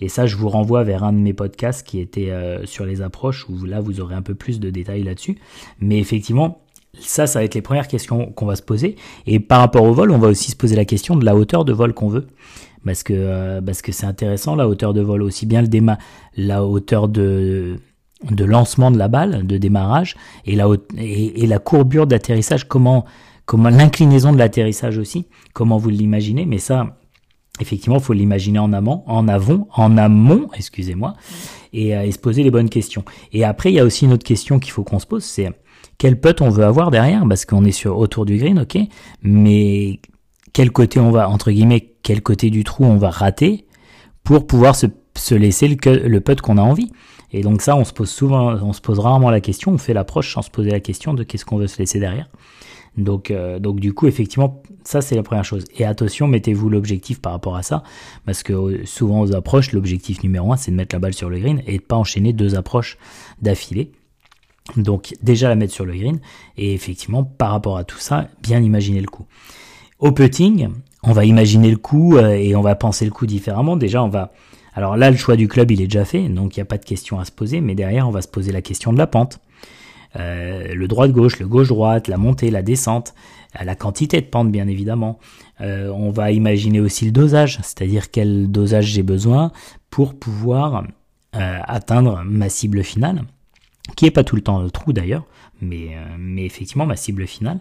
Et 0.00 0.08
ça, 0.08 0.26
je 0.26 0.36
vous 0.36 0.48
renvoie 0.48 0.84
vers 0.84 1.04
un 1.04 1.12
de 1.12 1.18
mes 1.18 1.32
podcasts 1.32 1.86
qui 1.86 2.00
était 2.00 2.30
euh, 2.30 2.64
sur 2.66 2.84
les 2.84 3.02
approches, 3.02 3.48
où 3.48 3.64
là, 3.64 3.80
vous 3.80 4.00
aurez 4.00 4.14
un 4.14 4.22
peu 4.22 4.34
plus 4.34 4.60
de 4.60 4.70
détails 4.70 5.02
là-dessus. 5.02 5.38
Mais 5.80 5.98
effectivement, 5.98 6.62
ça, 6.98 7.26
ça 7.26 7.40
va 7.40 7.44
être 7.44 7.54
les 7.54 7.62
premières 7.62 7.88
questions 7.88 8.26
qu'on 8.32 8.46
va 8.46 8.56
se 8.56 8.62
poser. 8.62 8.96
Et 9.26 9.40
par 9.40 9.60
rapport 9.60 9.84
au 9.84 9.92
vol, 9.92 10.10
on 10.10 10.18
va 10.18 10.28
aussi 10.28 10.50
se 10.50 10.56
poser 10.56 10.76
la 10.76 10.84
question 10.84 11.16
de 11.16 11.24
la 11.24 11.36
hauteur 11.36 11.64
de 11.64 11.72
vol 11.72 11.94
qu'on 11.94 12.08
veut. 12.08 12.26
Parce 12.84 13.02
que 13.02 13.12
euh, 13.12 13.60
c'est 13.90 14.06
intéressant, 14.06 14.56
la 14.56 14.68
hauteur 14.68 14.94
de 14.94 15.00
vol, 15.00 15.22
aussi 15.22 15.46
bien 15.46 15.62
le 15.62 15.68
la 16.36 16.64
hauteur 16.64 17.08
de 17.08 17.78
lancement 18.38 18.90
de 18.90 18.98
la 18.98 19.08
balle, 19.08 19.46
de 19.46 19.58
démarrage, 19.58 20.16
et 20.46 20.56
la, 20.56 20.68
et 20.96 21.46
la 21.46 21.58
courbure 21.58 22.06
d'atterrissage, 22.06 22.66
comment, 22.66 23.04
comment 23.46 23.68
l'inclinaison 23.68 24.32
de 24.32 24.38
l'atterrissage 24.38 24.96
aussi, 24.96 25.26
comment 25.52 25.76
vous 25.76 25.90
l'imaginez, 25.90 26.46
mais 26.46 26.58
ça, 26.58 26.98
effectivement, 27.60 27.98
il 27.98 28.02
faut 28.02 28.12
l'imaginer 28.12 28.58
en 28.58 28.72
amont, 28.72 29.02
en 29.06 29.28
avant, 29.28 29.68
en 29.74 29.96
amont, 29.96 30.48
excusez-moi, 30.54 31.14
et, 31.72 31.96
euh, 31.96 32.02
et, 32.02 32.12
se 32.12 32.18
poser 32.18 32.42
les 32.42 32.50
bonnes 32.50 32.68
questions. 32.68 33.04
Et 33.32 33.44
après, 33.44 33.70
il 33.70 33.74
y 33.74 33.80
a 33.80 33.84
aussi 33.84 34.04
une 34.04 34.12
autre 34.12 34.24
question 34.24 34.58
qu'il 34.58 34.72
faut 34.72 34.84
qu'on 34.84 34.98
se 34.98 35.06
pose, 35.06 35.24
c'est 35.24 35.50
quel 35.98 36.20
putt 36.20 36.40
on 36.40 36.50
veut 36.50 36.64
avoir 36.64 36.90
derrière, 36.90 37.24
parce 37.28 37.44
qu'on 37.44 37.64
est 37.64 37.72
sur 37.72 37.98
autour 37.98 38.24
du 38.24 38.36
green, 38.38 38.60
ok, 38.60 38.78
mais 39.22 40.00
quel 40.52 40.70
côté 40.70 41.00
on 41.00 41.10
va, 41.10 41.28
entre 41.28 41.50
guillemets, 41.50 41.94
quel 42.02 42.22
côté 42.22 42.50
du 42.50 42.64
trou 42.64 42.84
on 42.84 42.96
va 42.96 43.10
rater 43.10 43.66
pour 44.24 44.46
pouvoir 44.46 44.76
se, 44.76 44.86
se 45.16 45.34
laisser 45.34 45.68
le, 45.68 46.08
le 46.08 46.20
putt 46.20 46.40
qu'on 46.40 46.58
a 46.58 46.62
envie? 46.62 46.90
Et 47.32 47.42
donc 47.42 47.60
ça, 47.60 47.76
on 47.76 47.84
se 47.84 47.92
pose 47.92 48.08
souvent, 48.08 48.54
on 48.54 48.72
se 48.72 48.80
pose 48.80 48.98
rarement 48.98 49.30
la 49.30 49.40
question, 49.40 49.72
on 49.72 49.78
fait 49.78 49.92
l'approche 49.92 50.32
sans 50.32 50.42
se 50.42 50.50
poser 50.50 50.70
la 50.70 50.80
question 50.80 51.14
de 51.14 51.22
qu'est-ce 51.24 51.44
qu'on 51.44 51.58
veut 51.58 51.66
se 51.66 51.78
laisser 51.78 52.00
derrière. 52.00 52.28
Donc, 52.98 53.30
euh, 53.30 53.58
donc 53.58 53.80
du 53.80 53.94
coup, 53.94 54.06
effectivement, 54.06 54.62
ça 54.84 55.00
c'est 55.00 55.14
la 55.14 55.22
première 55.22 55.44
chose. 55.44 55.64
Et 55.76 55.84
attention, 55.84 56.26
mettez-vous 56.26 56.68
l'objectif 56.68 57.20
par 57.20 57.32
rapport 57.32 57.56
à 57.56 57.62
ça, 57.62 57.82
parce 58.26 58.42
que 58.42 58.52
euh, 58.52 58.84
souvent 58.84 59.20
aux 59.20 59.34
approches, 59.34 59.72
l'objectif 59.72 60.22
numéro 60.22 60.52
un, 60.52 60.56
c'est 60.56 60.72
de 60.72 60.76
mettre 60.76 60.94
la 60.94 60.98
balle 60.98 61.14
sur 61.14 61.30
le 61.30 61.38
green 61.38 61.62
et 61.66 61.78
de 61.78 61.82
pas 61.82 61.96
enchaîner 61.96 62.32
deux 62.32 62.56
approches 62.56 62.98
d'affilée. 63.40 63.92
Donc 64.76 65.14
déjà 65.22 65.48
la 65.48 65.54
mettre 65.54 65.72
sur 65.72 65.86
le 65.86 65.94
green 65.94 66.18
et 66.58 66.74
effectivement 66.74 67.24
par 67.24 67.52
rapport 67.52 67.78
à 67.78 67.84
tout 67.84 67.98
ça, 67.98 68.28
bien 68.42 68.60
imaginer 68.60 69.00
le 69.00 69.06
coup. 69.06 69.26
Au 69.98 70.12
putting, 70.12 70.68
on 71.02 71.12
va 71.12 71.24
imaginer 71.24 71.70
le 71.70 71.78
coup 71.78 72.16
euh, 72.16 72.30
et 72.30 72.54
on 72.54 72.60
va 72.60 72.74
penser 72.74 73.04
le 73.04 73.10
coup 73.10 73.26
différemment. 73.26 73.76
Déjà, 73.76 74.02
on 74.02 74.08
va 74.08 74.32
alors 74.74 74.96
là, 74.96 75.10
le 75.10 75.16
choix 75.16 75.34
du 75.34 75.48
club, 75.48 75.72
il 75.72 75.80
est 75.80 75.88
déjà 75.88 76.04
fait, 76.04 76.28
donc 76.28 76.56
il 76.56 76.60
n'y 76.60 76.62
a 76.62 76.66
pas 76.66 76.78
de 76.78 76.84
question 76.84 77.18
à 77.18 77.24
se 77.24 77.32
poser, 77.32 77.60
mais 77.60 77.74
derrière, 77.74 78.06
on 78.06 78.12
va 78.12 78.22
se 78.22 78.28
poser 78.28 78.52
la 78.52 78.62
question 78.62 78.92
de 78.92 78.98
la 78.98 79.08
pente. 79.08 79.40
Euh, 80.18 80.74
le 80.74 80.88
droite-gauche, 80.88 81.38
le 81.38 81.46
gauche-droite, 81.46 82.08
la 82.08 82.16
montée, 82.16 82.50
la 82.50 82.62
descente, 82.62 83.14
euh, 83.60 83.64
la 83.64 83.74
quantité 83.74 84.20
de 84.20 84.26
pente 84.26 84.50
bien 84.50 84.68
évidemment. 84.68 85.18
Euh, 85.60 85.90
on 85.90 86.10
va 86.10 86.32
imaginer 86.32 86.80
aussi 86.80 87.04
le 87.04 87.12
dosage, 87.12 87.58
c'est-à-dire 87.62 88.10
quel 88.10 88.50
dosage 88.50 88.86
j'ai 88.86 89.02
besoin 89.02 89.52
pour 89.90 90.14
pouvoir 90.14 90.84
atteindre 91.32 92.22
ma 92.24 92.48
cible 92.48 92.82
finale, 92.82 93.22
qui 93.94 94.06
est 94.06 94.10
pas 94.10 94.24
tout 94.24 94.34
le 94.34 94.42
temps 94.42 94.60
le 94.60 94.70
trou 94.70 94.92
d'ailleurs, 94.92 95.24
mais, 95.60 95.90
mais 96.18 96.44
effectivement 96.44 96.86
ma 96.86 96.96
cible 96.96 97.28
finale. 97.28 97.60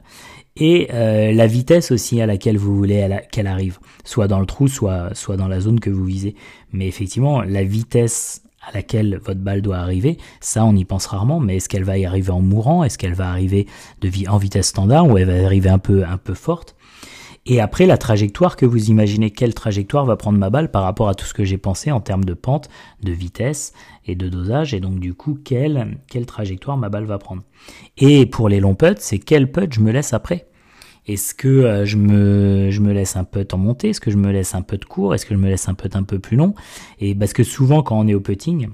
Et 0.55 0.87
la 0.89 1.47
vitesse 1.47 1.91
aussi 1.91 2.19
à 2.21 2.25
laquelle 2.25 2.57
vous 2.57 2.75
voulez 2.75 3.07
qu'elle 3.31 3.45
arrive, 3.45 3.77
soit 4.03 4.27
dans 4.27 4.39
le 4.39 4.47
trou, 4.47 4.67
soit, 4.67 5.13
soit 5.13 5.37
dans 5.37 5.47
la 5.47 5.59
zone 5.59 5.79
que 5.79 5.91
vous 5.91 6.05
visez. 6.05 6.33
Mais 6.71 6.87
effectivement, 6.87 7.41
la 7.43 7.63
vitesse 7.63 8.41
à 8.67 8.73
laquelle 8.73 9.19
votre 9.23 9.39
balle 9.39 9.61
doit 9.61 9.77
arriver, 9.77 10.17
ça 10.41 10.65
on 10.65 10.75
y 10.75 10.83
pense 10.83 11.05
rarement, 11.05 11.39
mais 11.39 11.57
est-ce 11.57 11.69
qu'elle 11.69 11.85
va 11.85 11.97
y 11.97 12.05
arriver 12.05 12.31
en 12.31 12.41
mourant? 12.41 12.83
Est-ce 12.83 12.97
qu'elle 12.97 13.13
va 13.13 13.29
arriver 13.29 13.65
de 14.01 14.09
en 14.29 14.37
vitesse 14.37 14.67
standard 14.67 15.07
ou 15.07 15.17
elle 15.17 15.27
va 15.27 15.45
arriver 15.45 15.69
un 15.69 15.79
peu 15.79 16.03
un 16.05 16.17
peu 16.17 16.33
forte? 16.33 16.75
Et 17.49 17.61
après 17.61 17.85
la 17.85 17.97
trajectoire 17.97 18.57
que 18.57 18.65
vous 18.65 18.89
imaginez, 18.89 19.31
quelle 19.31 19.53
trajectoire 19.53 20.05
va 20.05 20.17
prendre 20.17 20.37
ma 20.37 20.49
balle 20.49 20.69
par 20.69 20.83
rapport 20.83 21.07
à 21.07 21.15
tout 21.15 21.25
ce 21.25 21.33
que 21.33 21.45
j'ai 21.45 21.57
pensé 21.57 21.91
en 21.91 22.01
termes 22.01 22.25
de 22.25 22.33
pente, 22.33 22.67
de 23.01 23.13
vitesse 23.13 23.71
et 24.05 24.15
de 24.15 24.27
dosage, 24.27 24.73
et 24.73 24.81
donc 24.81 24.99
du 24.99 25.13
coup 25.13 25.39
quelle 25.41 25.97
quelle 26.07 26.25
trajectoire 26.25 26.75
ma 26.75 26.89
balle 26.89 27.05
va 27.05 27.19
prendre? 27.19 27.43
Et 27.97 28.25
pour 28.25 28.49
les 28.49 28.59
longs 28.59 28.75
putts, 28.75 28.99
c'est 28.99 29.19
quel 29.19 29.49
putt 29.49 29.73
je 29.73 29.79
me 29.79 29.91
laisse 29.91 30.13
après? 30.13 30.47
Est-ce 31.07 31.33
que 31.33 31.85
je, 31.85 31.97
me, 31.97 32.91
laisse 32.91 33.15
un 33.15 33.23
peu 33.23 33.45
en 33.51 33.57
montée 33.57 33.89
Est-ce 33.89 34.01
que 34.01 34.11
je 34.11 34.17
me 34.17 34.31
laisse 34.31 34.55
un 34.55 34.61
peu 34.61 34.77
de 34.77 34.85
court 34.85 35.15
Est-ce 35.15 35.25
que 35.25 35.33
je 35.33 35.39
me 35.39 35.47
laisse 35.47 35.69
un 35.69 35.73
peu 35.73 35.89
un 35.93 36.03
peu 36.03 36.19
plus 36.19 36.37
long? 36.37 36.53
Et 36.99 37.15
parce 37.15 37.33
que 37.33 37.43
souvent 37.43 37.81
quand 37.81 37.97
on 37.97 38.07
est 38.07 38.13
au 38.13 38.19
putting, 38.19 38.67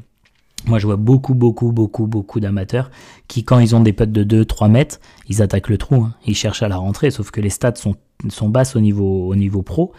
moi 0.65 0.79
je 0.79 0.87
vois 0.87 0.95
beaucoup 0.95 1.35
beaucoup 1.35 1.71
beaucoup 1.71 2.07
beaucoup 2.07 2.39
d'amateurs 2.39 2.89
qui 3.27 3.43
quand 3.43 3.59
ils 3.59 3.75
ont 3.75 3.81
des 3.81 3.93
putts 3.93 4.11
de 4.11 4.43
2-3 4.43 4.69
mètres, 4.69 4.99
ils 5.29 5.41
attaquent 5.41 5.69
le 5.69 5.77
trou, 5.77 5.95
hein. 5.95 6.15
ils 6.25 6.35
cherchent 6.35 6.63
à 6.63 6.67
la 6.67 6.77
rentrée, 6.77 7.11
sauf 7.11 7.29
que 7.31 7.41
les 7.41 7.49
stats 7.49 7.75
sont, 7.75 7.95
sont 8.29 8.49
basses 8.49 8.75
au 8.75 8.79
niveau, 8.79 9.27
au 9.27 9.35
niveau 9.35 9.61
pro. 9.61 9.91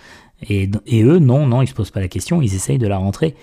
Et, 0.49 0.69
et 0.87 1.03
eux, 1.03 1.21
non, 1.21 1.47
non, 1.47 1.63
ils 1.63 1.69
se 1.69 1.75
posent 1.75 1.93
pas 1.93 2.01
la 2.01 2.09
question, 2.09 2.43
ils 2.43 2.55
essayent 2.55 2.79
de 2.79 2.89
la 2.89 2.99
rentrer. 2.99 3.37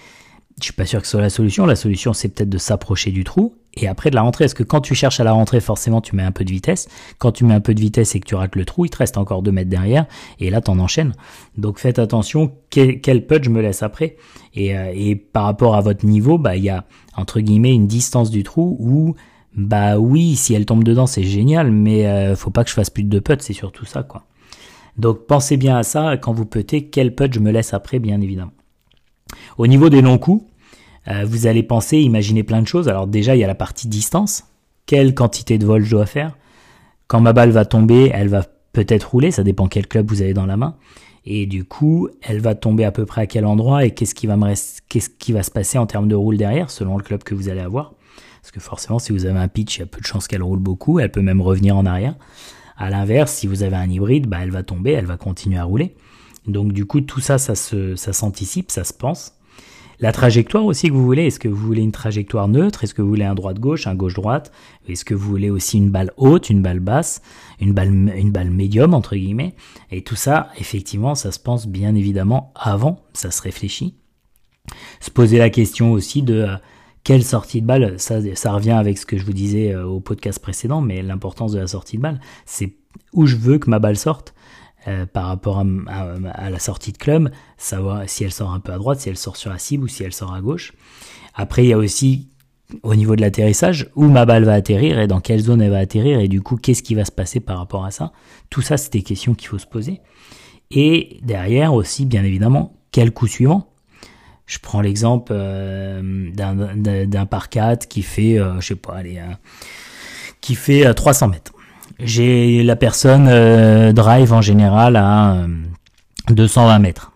Je 0.60 0.66
suis 0.66 0.74
pas 0.74 0.86
sûr 0.86 1.00
que 1.00 1.08
ce 1.08 1.12
soit 1.12 1.22
la 1.22 1.30
solution. 1.30 1.66
La 1.66 1.76
solution, 1.76 2.14
c'est 2.14 2.28
peut-être 2.30 2.50
de 2.50 2.58
s'approcher 2.58 3.12
du 3.12 3.24
trou 3.24 3.56
et 3.76 3.88
après 3.88 4.10
de 4.10 4.16
la 4.16 4.22
rentrée. 4.22 4.46
Est-ce 4.46 4.56
que 4.56 4.64
quand 4.64 4.82
tu 4.82 4.96
cherches 4.96 5.20
à 5.20 5.24
la 5.24 5.32
rentrée, 5.32 5.62
forcément, 5.62 6.02
tu 6.02 6.16
mets 6.16 6.24
un 6.24 6.32
peu 6.32 6.44
de 6.44 6.52
vitesse. 6.52 6.88
Quand 7.18 7.32
tu 7.32 7.46
mets 7.46 7.54
un 7.54 7.62
peu 7.62 7.74
de 7.74 7.80
vitesse 7.80 8.16
et 8.16 8.20
que 8.20 8.26
tu 8.26 8.36
rates 8.36 8.56
le 8.56 8.66
trou, 8.66 8.86
il 8.86 8.90
te 8.90 8.98
reste 8.98 9.18
encore 9.18 9.42
deux 9.42 9.52
mètres 9.52 9.70
derrière. 9.70 10.06
Et 10.40 10.50
là, 10.50 10.62
t'en 10.62 10.80
enchaînes. 10.80 11.14
Donc 11.58 11.80
faites 11.80 12.00
attention. 12.00 12.54
Quel, 12.70 13.02
quel 13.02 13.26
je 13.42 13.50
me 13.50 13.62
laisse 13.62 13.84
après 13.84 14.18
et, 14.54 14.78
euh, 14.78 14.92
et 14.94 15.16
par 15.16 15.46
rapport 15.46 15.76
à 15.76 15.82
votre 15.82 16.06
niveau, 16.06 16.38
bah 16.38 16.58
il 16.58 16.64
y 16.64 16.70
a 16.70 16.86
entre 17.16 17.40
guillemets 17.40 17.74
une 17.74 17.88
distance 17.88 18.30
du 18.30 18.44
trou 18.44 18.76
où 18.80 19.16
bah 19.56 19.98
oui, 19.98 20.36
si 20.36 20.54
elle 20.54 20.66
tombe 20.66 20.84
dedans, 20.84 21.08
c'est 21.08 21.24
génial, 21.24 21.72
mais 21.72 22.06
euh, 22.06 22.36
faut 22.36 22.52
pas 22.52 22.64
que 22.64 22.70
je 22.70 22.76
fasse 22.76 22.90
plus 22.90 23.04
de 23.04 23.20
putts. 23.20 23.42
C'est 23.42 23.54
surtout 23.54 23.86
ça, 23.86 24.04
quoi. 24.04 24.26
Donc 24.98 25.26
pensez 25.26 25.58
bien 25.58 25.78
à 25.78 25.84
ça 25.84 26.18
quand 26.18 26.34
vous 26.34 26.46
puttez. 26.46 26.90
Quel 26.90 27.16
putt 27.16 27.34
je 27.34 27.40
me 27.40 27.52
laisse 27.52 27.74
après, 27.74 28.00
bien 28.00 28.22
évidemment. 28.22 28.52
Au 29.58 29.68
niveau 29.68 29.90
des 29.90 30.02
longs 30.02 30.18
coups, 30.18 30.46
euh, 31.08 31.26
vous 31.26 31.48
allez 31.48 31.64
penser, 31.64 32.00
imaginer 32.00 32.44
plein 32.44 32.62
de 32.62 32.68
choses. 32.68 32.88
Alors 32.88 33.08
déjà, 33.08 33.36
il 33.36 33.40
y 33.40 33.44
a 33.44 33.48
la 33.48 33.56
partie 33.56 33.88
distance. 33.88 34.44
Quelle 34.86 35.16
quantité 35.16 35.58
de 35.58 35.66
vol 35.66 35.84
je 35.84 35.92
dois 35.92 36.06
faire? 36.06 36.38
Quand 37.08 37.22
ma 37.22 37.34
balle 37.34 37.52
va 37.52 37.66
tomber, 37.66 38.12
elle 38.14 38.28
va 38.28 38.44
peut-être 38.74 39.12
rouler, 39.12 39.32
ça 39.32 39.44
dépend 39.44 39.68
quel 39.68 39.88
club 39.88 40.10
vous 40.10 40.22
avez 40.22 40.34
dans 40.34 40.46
la 40.46 40.58
main. 40.58 40.76
Et 41.26 41.46
du 41.46 41.66
coup, 41.66 42.10
elle 42.22 42.40
va 42.40 42.56
tomber 42.56 42.84
à 42.84 42.92
peu 42.92 43.06
près 43.06 43.22
à 43.22 43.28
quel 43.28 43.46
endroit 43.46 43.86
et 43.86 43.92
qu'est-ce 43.92 44.16
qui 44.16 44.26
va 44.28 45.44
se 45.44 45.52
passer 45.52 45.78
en 45.78 45.86
termes 45.86 46.08
de 46.08 46.16
roule 46.16 46.38
derrière, 46.38 46.70
selon 46.72 46.98
le 46.98 47.04
club 47.04 47.24
que 47.24 47.36
vous 47.36 47.50
allez 47.50 47.62
avoir. 47.62 47.94
Parce 48.42 48.52
que 48.52 48.60
forcément, 48.60 48.98
si 48.98 49.12
vous 49.12 49.26
avez 49.26 49.38
un 49.38 49.48
pitch, 49.48 49.78
il 49.78 49.80
y 49.82 49.84
a 49.84 49.86
peu 49.86 50.02
de 50.02 50.06
chances 50.06 50.28
qu'elle 50.28 50.42
roule 50.42 50.60
beaucoup. 50.60 51.00
Elle 51.00 51.12
peut 51.12 51.22
même 51.22 51.42
revenir 51.42 51.78
en 51.78 51.86
arrière. 51.86 52.16
À 52.76 52.90
l'inverse, 52.90 53.34
si 53.34 53.46
vous 53.46 53.62
avez 53.62 53.76
un 53.76 53.90
hybride, 53.90 54.26
bah, 54.26 54.40
elle 54.42 54.50
va 54.50 54.64
tomber, 54.64 54.92
elle 54.92 55.06
va 55.06 55.18
continuer 55.18 55.60
à 55.60 55.64
rouler. 55.64 55.96
Donc 56.48 56.74
du 56.74 56.86
coup, 56.86 57.02
tout 57.02 57.20
ça, 57.20 57.38
ça 57.38 57.54
se, 57.54 57.96
ça 57.96 58.14
s'anticipe, 58.14 58.72
ça 58.72 58.84
se 58.84 58.94
pense. 58.94 59.34
La 60.02 60.12
trajectoire 60.12 60.66
aussi 60.66 60.88
que 60.88 60.94
vous 60.94 61.06
voulez, 61.06 61.28
est-ce 61.28 61.40
que 61.40 61.48
vous 61.48 61.64
voulez 61.64 61.84
une 61.84 61.92
trajectoire 61.92 62.48
neutre? 62.48 62.84
Est-ce 62.84 62.96
que 62.96 63.04
vous 63.04 63.08
voulez 63.08 63.24
un 63.24 63.36
droite-gauche, 63.36 63.86
un 63.86 63.94
gauche-droite 63.94 64.52
Est-ce 64.88 65.06
que 65.06 65.14
vous 65.14 65.30
voulez 65.30 65.52
aussi 65.52 65.78
une 65.78 65.92
balle 65.92 66.12
haute, 66.18 66.50
une 66.50 66.64
balle 66.64 66.80
basse, 66.80 67.22
une 67.60 67.72
balle, 67.72 67.92
une 67.92 68.50
médium, 68.50 68.96
entre 68.96 69.16
guillemets? 69.16 69.54
Et 69.92 70.02
tout 70.04 70.16
ça, 70.16 70.50
effectivement, 70.58 71.14
ça 71.14 71.32
se 71.32 71.38
pense 71.38 71.68
bien 71.68 71.94
évidemment 71.94 72.52
avant, 72.56 73.06
ça 73.14 73.30
se 73.30 73.44
réfléchit. 73.44 73.94
Se 75.02 75.12
poser 75.12 75.38
la 75.38 75.52
question 75.52 75.92
aussi 75.92 76.24
de 76.24 76.34
euh, 76.34 76.56
quelle 77.04 77.24
sortie 77.24 77.62
de 77.62 77.68
balle, 77.68 78.00
ça, 78.00 78.22
ça 78.36 78.54
revient 78.54 78.72
avec 78.72 78.98
ce 78.98 79.06
que 79.06 79.20
je 79.20 79.26
vous 79.26 79.34
disais 79.34 79.72
euh, 79.72 79.86
au 79.86 80.00
podcast 80.00 80.40
précédent, 80.40 80.82
mais 80.82 81.04
l'importance 81.04 81.52
de 81.52 81.60
la 81.60 81.68
sortie 81.68 81.98
de 81.98 82.02
balle, 82.02 82.20
c'est 82.48 82.74
où 83.14 83.28
je 83.28 83.36
veux 83.36 83.60
que 83.60 83.70
ma 83.70 83.78
balle 83.78 83.98
sorte. 83.98 84.34
Euh, 84.88 85.06
par 85.06 85.28
rapport 85.28 85.60
à, 85.60 86.50
la 86.50 86.58
sortie 86.58 86.92
de 86.92 86.98
club, 86.98 87.30
savoir 87.56 88.02
si 88.08 88.24
elle 88.24 88.32
sort 88.32 88.52
un 88.52 88.60
peu 88.60 88.74
à 88.74 88.80
droite, 88.80 89.00
si 89.00 89.10
elle 89.10 89.18
sort 89.18 89.38
sur 89.38 89.52
la 89.52 89.60
cible 89.60 89.84
ou 89.84 89.88
si 89.88 90.04
elle 90.04 90.12
sort 90.12 90.34
à 90.34 90.42
gauche. 90.42 90.74
Après, 91.36 91.64
il 91.64 91.68
y 91.68 91.74
a 91.74 91.78
aussi 91.78 92.30
au 92.82 92.96
niveau 92.96 93.16
de 93.16 93.22
l'atterrissage, 93.22 93.92
où 93.96 94.08
ma 94.08 94.26
balle 94.26 94.44
va 94.44 94.54
atterrir 94.54 94.98
et 94.98 95.06
dans 95.06 95.20
quelle 95.20 95.42
zone 95.42 95.62
elle 95.62 95.70
va 95.70 95.78
atterrir 95.78 96.20
et 96.20 96.28
du 96.28 96.42
coup, 96.42 96.56
qu'est-ce 96.56 96.82
qui 96.82 96.96
va 96.96 97.06
se 97.06 97.12
passer 97.12 97.40
par 97.40 97.60
rapport 97.60 97.86
à 97.86 97.92
ça. 97.92 98.12
Tout 98.50 98.62
ça, 98.62 98.76
c'est 98.76 98.92
des 98.92 99.04
questions 99.04 99.36
qu'il 99.36 99.50
faut 99.50 99.60
se 99.60 99.68
poser. 99.68 100.02
Et 100.72 101.20
derrière 101.22 101.76
aussi, 101.76 102.08
bien 102.08 102.24
évidemment, 102.24 102.74
quel 102.92 103.12
coup 103.12 103.28
suivant 103.28 103.70
Je 104.48 104.58
prends 104.58 104.82
l'exemple 104.82 105.32
euh, 105.36 106.32
d'un 106.34 107.26
par 107.28 107.50
4 107.50 107.88
qui 107.88 108.02
fait, 108.02 108.40
euh, 108.40 108.60
je 108.62 108.68
sais 108.68 108.76
pas, 108.76 108.96
allez, 108.96 109.22
qui 110.40 110.56
fait 110.56 110.92
300 110.92 111.28
mètres. 111.28 111.54
J'ai 112.04 112.64
la 112.64 112.76
personne 112.76 113.94
drive 113.94 114.34
en 114.34 114.42
général 114.42 114.96
à 114.96 115.46
220 116.30 116.80
mètres. 116.80 117.12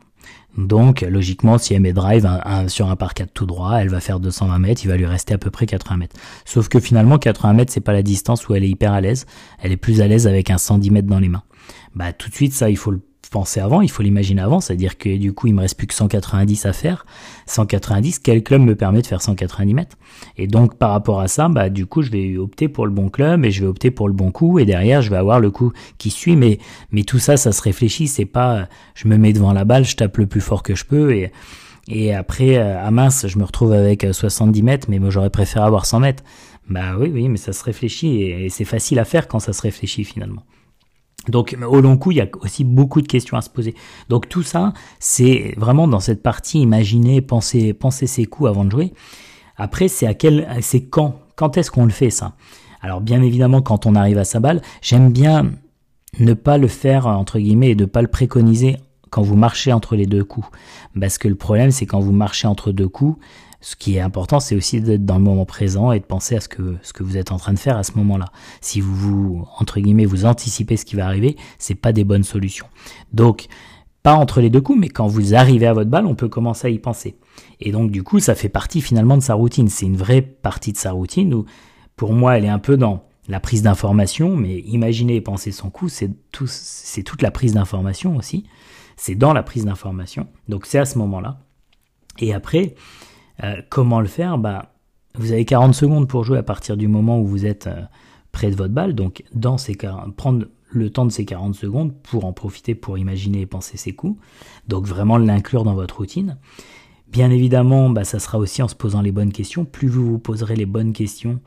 Donc, 0.58 1.02
logiquement, 1.02 1.58
si 1.58 1.74
elle 1.74 1.82
met 1.82 1.92
drive 1.92 2.26
sur 2.68 2.90
un 2.90 2.96
par 2.96 3.14
4 3.14 3.32
tout 3.34 3.46
droit, 3.46 3.78
elle 3.78 3.90
va 3.90 4.00
faire 4.00 4.20
220 4.20 4.60
mètres, 4.60 4.82
il 4.86 4.88
va 4.88 4.96
lui 4.96 5.06
rester 5.06 5.34
à 5.34 5.38
peu 5.38 5.50
près 5.50 5.66
80 5.66 5.98
mètres. 5.98 6.16
Sauf 6.46 6.70
que 6.70 6.80
finalement, 6.80 7.18
80 7.18 7.54
mètres, 7.54 7.74
c'est 7.74 7.82
pas 7.82 7.94
la 7.94 8.04
distance 8.04 8.48
où 8.48 8.56
elle 8.56 8.64
est 8.64 8.70
hyper 8.70 8.94
à 8.94 9.02
l'aise. 9.02 9.26
Elle 9.62 9.74
est 9.74 9.78
plus 9.78 10.02
à 10.02 10.08
l'aise 10.08 10.28
avec 10.28 10.50
un 10.50 10.58
110 10.58 10.92
mètres 10.92 11.10
dans 11.10 11.20
les 11.20 11.30
mains. 11.30 11.44
Bah, 11.94 12.14
tout 12.14 12.30
de 12.30 12.36
suite, 12.36 12.54
ça, 12.54 12.70
il 12.70 12.78
faut 12.78 12.92
le 12.92 13.02
penser 13.36 13.60
avant, 13.60 13.82
il 13.82 13.92
faut 13.92 14.02
l'imaginer 14.02 14.42
avant, 14.42 14.62
c'est-à-dire 14.62 14.98
que 14.98 15.18
du 15.18 15.34
coup 15.34 15.48
il 15.48 15.54
me 15.54 15.60
reste 15.60 15.78
plus 15.78 15.88
que 15.88 15.94
190 15.94 16.66
à 16.66 16.72
faire. 16.72 17.06
190, 17.48 18.20
quel 18.20 18.42
club 18.42 18.62
me 18.62 18.78
permet 18.78 19.02
de 19.02 19.08
faire 19.08 19.22
190 19.22 19.74
mètres? 19.74 19.98
Et 20.38 20.48
donc 20.48 20.78
par 20.78 20.92
rapport 20.92 21.20
à 21.20 21.28
ça, 21.28 21.50
bah 21.50 21.70
du 21.70 21.86
coup 21.86 22.02
je 22.02 22.12
vais 22.12 22.38
opter 22.38 22.70
pour 22.70 22.86
le 22.86 22.94
bon 22.94 23.10
club 23.10 23.44
et 23.44 23.52
je 23.52 23.60
vais 23.62 23.68
opter 23.68 23.92
pour 23.92 24.08
le 24.08 24.14
bon 24.14 24.32
coup 24.32 24.58
et 24.58 24.64
derrière 24.64 25.02
je 25.02 25.10
vais 25.10 25.18
avoir 25.18 25.42
le 25.42 25.52
coup 25.52 25.74
qui 25.98 26.12
suit. 26.12 26.38
Mais 26.38 26.60
mais 26.92 27.04
tout 27.04 27.20
ça, 27.20 27.36
ça 27.36 27.52
se 27.52 27.62
réfléchit, 27.62 28.08
c'est 28.08 28.24
pas 28.24 28.70
je 28.94 29.10
me 29.10 29.18
mets 29.18 29.34
devant 29.34 29.52
la 29.52 29.66
balle, 29.66 29.84
je 29.84 29.98
tape 29.98 30.18
le 30.18 30.28
plus 30.28 30.42
fort 30.42 30.64
que 30.64 30.74
je 30.74 30.86
peux 30.86 31.14
et 31.14 31.34
et 31.90 32.16
après 32.16 32.56
à 32.58 32.90
mince 32.90 33.28
je 33.28 33.38
me 33.38 33.44
retrouve 33.44 33.74
avec 33.74 34.08
70 34.10 34.64
mètres, 34.64 34.88
mais 34.90 35.00
moi 35.00 35.10
j'aurais 35.10 35.30
préféré 35.30 35.66
avoir 35.66 35.86
100 35.86 36.00
mètres. 36.00 36.24
Bah 36.70 36.96
oui 36.98 37.12
oui, 37.14 37.28
mais 37.28 37.38
ça 37.38 37.52
se 37.52 37.66
réfléchit 37.66 38.22
et 38.22 38.50
c'est 38.50 38.64
facile 38.64 38.98
à 39.00 39.04
faire 39.04 39.28
quand 39.28 39.40
ça 39.40 39.52
se 39.52 39.62
réfléchit 39.62 40.06
finalement. 40.06 40.44
Donc 41.30 41.58
au 41.68 41.82
long 41.82 41.98
cours, 41.98 42.12
il 42.12 42.18
y 42.18 42.22
a 42.22 42.28
aussi 42.42 42.64
beaucoup 42.64 43.02
de 43.02 43.08
questions 43.08 43.38
à 43.38 43.42
se 43.42 43.50
poser. 43.50 43.76
Donc 44.10 44.30
tout 44.30 44.44
ça, 44.44 44.74
c'est 45.00 45.54
vraiment 45.58 45.88
dans 45.88 46.00
cette 46.00 46.22
partie 46.22 46.62
imaginer, 46.62 47.22
penser, 47.22 47.74
penser 47.74 48.08
ses 48.08 48.26
coups 48.26 48.50
avant 48.50 48.66
de 48.66 48.72
jouer. 48.72 48.94
Après, 49.58 49.88
c'est 49.88 50.08
à 50.08 50.14
quel, 50.14 50.48
c'est 50.62 50.86
quand, 50.86 51.16
quand 51.36 51.58
est-ce 51.58 51.72
qu'on 51.72 51.86
le 51.86 51.92
fait 51.92 52.10
ça? 52.10 52.34
Alors 52.82 53.02
bien 53.02 53.22
évidemment, 53.22 53.62
quand 53.62 53.86
on 53.86 53.96
arrive 53.96 54.18
à 54.18 54.26
sa 54.26 54.40
balle, 54.40 54.62
j'aime 54.82 55.12
bien 55.12 55.52
ne 56.20 56.34
pas 56.34 56.58
le 56.58 56.68
faire 56.68 57.08
entre 57.08 57.40
guillemets 57.40 57.72
et 57.72 57.76
de 57.76 57.86
pas 57.86 58.02
le 58.02 58.08
préconiser 58.08 58.78
quand 59.10 59.22
vous 59.22 59.36
marchez 59.36 59.72
entre 59.72 59.96
les 59.96 60.06
deux 60.06 60.24
coups. 60.24 60.48
Parce 61.00 61.18
que 61.18 61.28
le 61.28 61.36
problème, 61.36 61.72
c'est 61.72 61.86
quand 61.86 62.00
vous 62.00 62.12
marchez 62.12 62.48
entre 62.48 62.72
deux 62.72 62.88
coups, 62.88 63.18
ce 63.66 63.76
qui 63.76 63.96
est 63.96 64.00
important, 64.00 64.40
c'est 64.40 64.56
aussi 64.56 64.80
d'être 64.80 65.08
dans 65.08 65.18
le 65.18 65.24
moment 65.24 65.44
présent 65.44 65.92
et 65.92 66.00
de 66.00 66.06
penser 66.06 66.36
à 66.36 66.40
ce 66.40 66.48
que, 66.48 66.78
vous 67.00 67.18
êtes 67.18 67.32
en 67.32 67.38
train 67.38 67.52
de 67.52 67.58
faire 67.58 67.78
à 67.78 67.84
ce 67.84 67.94
moment-là. 67.94 68.26
Si 68.62 68.80
vous, 68.80 69.44
entre 69.58 69.80
guillemets, 69.80 70.06
vous 70.06 70.26
anticipez 70.26 70.78
ce 70.78 70.86
qui 70.86 70.96
va 70.96 71.08
arriver, 71.08 71.36
c'est 71.58 71.74
pas 71.74 71.92
des 71.92 72.04
bonnes 72.04 72.24
solutions. 72.24 72.68
Donc, 73.12 73.48
pas 74.04 74.14
entre 74.14 74.40
les 74.40 74.52
deux 74.52 74.62
coups, 74.62 74.78
mais 74.80 74.90
quand 74.90 75.08
vous 75.08 75.34
arrivez 75.34 75.66
à 75.66 75.74
votre 75.74 75.90
balle, 75.90 76.06
on 76.06 76.14
peut 76.14 76.30
commencer 76.30 76.68
à 76.68 76.70
y 76.70 76.78
penser. 76.78 77.18
Et 77.60 77.72
donc, 77.72 77.90
du 77.90 78.04
coup, 78.04 78.20
ça 78.20 78.36
fait 78.36 78.50
partie 78.50 78.82
finalement 78.82 79.18
de 79.18 79.24
sa 79.24 79.34
routine. 79.34 79.68
C'est 79.68 79.88
une 79.88 79.98
vraie 79.98 80.22
partie 80.22 80.72
de 80.72 80.78
sa 80.78 80.92
routine 80.92 81.34
où, 81.34 81.46
pour 81.96 82.14
moi, 82.14 82.38
elle 82.38 82.46
est 82.46 82.50
un 82.50 82.60
peu 82.60 82.78
dans 82.78 83.06
la 83.28 83.40
prise 83.40 83.64
d'information, 83.64 84.38
mais 84.38 84.60
imaginer 84.60 85.16
et 85.16 85.22
penser 85.22 85.52
son 85.52 85.72
coup, 85.72 85.90
c'est 85.90 86.12
c'est 86.46 87.02
toute 87.02 87.24
la 87.24 87.32
prise 87.32 87.56
d'information 87.56 88.16
aussi. 88.16 88.46
C'est 88.96 89.16
dans 89.16 89.34
la 89.34 89.42
prise 89.42 89.66
d'information. 89.66 90.28
Donc, 90.50 90.68
c'est 90.68 90.78
à 90.78 90.86
ce 90.86 91.00
moment-là. 91.00 91.40
Et 92.20 92.32
après, 92.32 92.76
euh, 93.44 93.62
comment 93.70 94.02
le 94.02 94.08
faire? 94.08 94.38
Bah, 94.38 94.74
Vous 95.16 95.32
avez 95.32 95.46
40 95.46 95.74
secondes 95.74 96.08
pour 96.08 96.24
jouer 96.24 96.38
à 96.38 96.44
partir 96.44 96.78
du 96.78 96.88
moment 96.88 97.20
où 97.20 97.26
vous 97.26 97.46
êtes 97.46 97.68
euh, 97.68 97.82
près 98.32 98.50
de 98.50 98.56
votre 98.56 98.74
balle. 98.74 98.94
Donc, 98.94 99.24
dans 99.34 99.58
ces 99.58 99.78
prendre 100.18 100.46
le 100.72 100.90
temps 100.90 101.06
de 101.06 101.12
ces 101.12 101.26
40 101.26 101.56
secondes 101.56 101.94
pour 102.04 102.26
en 102.26 102.34
profiter 102.34 102.76
pour 102.76 102.98
imaginer 102.98 103.42
et 103.42 103.46
penser 103.46 103.78
ses 103.78 103.94
coups. 103.94 104.20
Donc, 104.68 104.86
vraiment 104.86 105.18
l'inclure 105.18 105.64
dans 105.64 105.76
votre 105.76 105.98
routine. 105.98 106.38
Bien 107.08 107.30
évidemment, 107.30 107.90
bah, 107.90 108.04
ça 108.04 108.20
sera 108.20 108.38
aussi 108.38 108.62
en 108.62 108.68
se 108.68 108.76
posant 108.76 109.02
les 109.02 109.12
bonnes 109.12 109.32
questions. 109.32 109.66
Plus 109.66 109.88
vous 109.88 110.06
vous 110.06 110.20
poserez 110.20 110.56
les 110.56 110.66
bonnes 110.66 110.94
questions, 110.94 111.40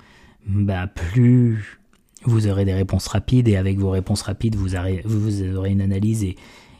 bah, 0.47 0.87
plus 0.87 1.81
vous 2.25 2.49
aurez 2.49 2.65
des 2.65 2.75
réponses 2.75 3.07
rapides. 3.07 3.49
Et 3.49 3.57
avec 3.57 3.79
vos 3.79 3.91
réponses 3.91 4.23
rapides, 4.23 4.57
vous 4.57 4.75
aurez, 4.77 5.03
une 5.71 5.81
analyse 5.81 6.25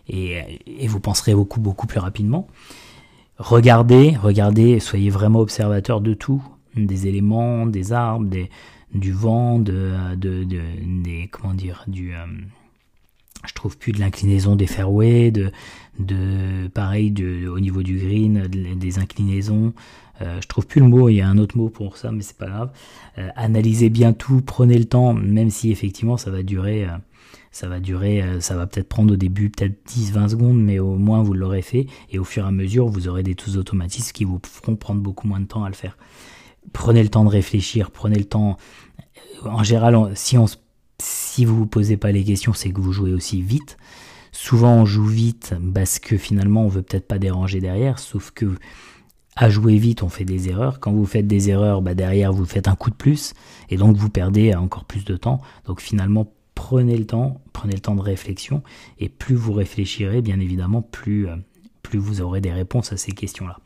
et 0.09 0.87
vous 0.87 1.01
penserez 1.01 1.35
beaucoup, 1.35 1.61
beaucoup 1.61 1.87
plus 1.87 2.01
rapidement. 2.01 2.49
Regardez, 3.39 4.17
regardez, 4.21 4.81
soyez 4.81 5.11
vraiment 5.11 5.39
observateur 5.39 6.01
de 6.01 6.13
tout, 6.13 6.43
des 6.75 7.07
éléments, 7.07 7.67
des 7.67 7.93
arbres, 7.93 8.29
du 8.93 9.13
vent, 9.13 9.61
de, 9.61 9.93
de, 10.17 10.43
de 10.43 10.61
des, 11.05 11.29
comment 11.31 11.55
dire, 11.55 11.85
du, 11.87 12.15
euh, 12.15 12.27
je 13.47 13.55
trouve 13.55 13.79
plus 13.79 13.93
de 13.93 14.01
l'inclinaison 14.01 14.57
des 14.57 14.67
fairways, 14.67 15.31
de, 15.31 15.53
de, 16.01 16.67
pareil, 16.69 17.13
de, 17.13 17.47
au 17.47 17.61
niveau 17.61 17.85
du 17.85 17.99
green, 17.99 18.49
des 18.49 18.99
inclinaisons. 18.99 19.73
Euh, 20.21 20.41
je 20.41 20.49
trouve 20.49 20.67
plus 20.67 20.81
le 20.81 20.89
mot, 20.89 21.09
il 21.09 21.15
y 21.15 21.21
a 21.21 21.29
un 21.29 21.39
autre 21.39 21.57
mot 21.57 21.69
pour 21.69 21.97
ça, 21.97 22.11
mais 22.11 22.23
c'est 22.23 22.37
pas 22.37 22.49
grave. 22.49 22.73
Euh, 23.19 23.29
analysez 23.37 23.89
bien 23.89 24.15
tout, 24.15 24.41
prenez 24.41 24.79
le 24.79 24.87
temps, 24.87 25.15
même 25.15 25.51
si 25.51 25.71
effectivement 25.71 26.17
ça 26.17 26.33
va 26.33 26.43
durer. 26.43 26.89
Ça 27.51 27.69
va 27.69 27.81
durer, 27.81 28.23
euh, 28.23 28.41
ça 28.41 28.57
va 28.57 28.67
peut-être 28.67 28.89
prendre 28.89 29.15
au 29.15 29.17
début 29.17 29.51
peut-être 29.51 29.79
10-20 29.89 30.29
secondes, 30.31 30.63
mais 30.63 30.79
au 30.79 30.97
moins 30.97 31.23
vous 31.23 31.35
l'aurez 31.35 31.63
fait, 31.63 31.87
et 32.11 32.19
au 32.19 32.25
fur 32.25 32.45
et 32.45 32.49
à 32.49 32.51
mesure, 32.51 32.89
vous 32.89 33.09
aurez 33.09 33.23
des 33.23 33.35
tous 33.35 33.57
automatismes 33.57 34.13
qui 34.13 34.25
vous 34.25 34.41
feront 34.45 34.77
prendre 34.77 35.01
beaucoup 35.01 35.27
moins 35.27 35.41
de 35.41 35.47
temps 35.47 35.65
à 35.65 35.69
le 35.69 35.75
faire. 35.75 35.97
Prenez 36.73 37.03
le 37.03 37.09
temps 37.09 37.25
de 37.25 37.31
réfléchir, 37.31 37.91
prenez 37.91 38.19
le 38.19 38.25
temps. 38.25 38.57
Euh, 39.45 39.49
en 39.49 39.63
général, 39.63 40.13
si 40.15 40.37
on 40.37 40.47
si 41.01 41.45
vous 41.45 41.57
vous 41.57 41.67
posez 41.67 41.97
pas 41.97 42.11
les 42.11 42.25
questions, 42.25 42.53
c'est 42.53 42.71
que 42.71 42.81
vous 42.81 42.93
jouez 42.93 43.13
aussi 43.13 43.41
vite. 43.41 43.79
Souvent, 44.33 44.75
on 44.75 44.85
joue 44.85 45.07
vite 45.07 45.55
parce 45.73 45.99
que 45.99 46.17
finalement, 46.17 46.65
on 46.65 46.69
veut 46.69 46.83
peut-être 46.83 47.07
pas 47.07 47.19
déranger 47.19 47.61
derrière, 47.61 47.99
sauf 47.99 48.31
que 48.33 48.57
à 49.37 49.49
jouer 49.51 49.79
vite, 49.79 50.03
on 50.03 50.09
fait 50.09 50.25
des 50.25 50.49
erreurs. 50.49 50.81
Quand 50.81 50.93
vous 50.93 51.07
faites 51.07 51.29
des 51.29 51.49
erreurs, 51.49 51.81
bah 51.81 51.95
derrière, 51.95 52.33
vous 52.33 52.45
faites 52.45 52.67
un 52.67 52.75
coup 52.75 52.91
de 52.91 52.97
plus, 52.97 53.35
et 53.71 53.77
donc 53.77 53.97
vous 53.97 54.11
perdez 54.11 54.53
encore 54.55 54.85
plus 54.85 55.05
de 55.05 55.17
temps. 55.17 55.41
Donc 55.67 55.81
finalement, 55.81 56.27
prenez 56.59 56.97
le 56.97 57.07
temps, 57.07 57.41
prenez 57.53 57.75
le 57.75 57.81
temps 57.81 57.95
de 57.95 58.01
réflexion, 58.03 58.65
et 58.99 59.09
plus 59.09 59.37
vous 59.37 59.53
réfléchirez, 59.53 60.23
bien 60.23 60.41
évidemment, 60.41 60.83
plus, 60.83 61.29
euh, 61.29 61.37
vous 61.95 62.21
aurez 62.21 62.41
des 62.41 62.53
réponses 62.53 62.93
à 62.93 62.97
ces 62.97 63.13
questions-là. 63.13 63.61